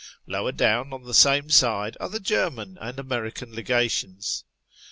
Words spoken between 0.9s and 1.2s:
on the